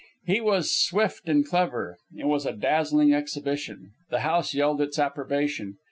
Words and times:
He 0.25 0.41
was 0.41 0.73
swift 0.75 1.29
and 1.29 1.47
clever. 1.47 1.99
It 2.15 2.25
was 2.25 2.47
a 2.47 2.53
dazzling 2.53 3.13
exhibition. 3.13 3.91
The 4.09 4.21
house 4.21 4.51
yelled 4.55 4.81
its 4.81 4.97
approbation. 4.97 5.75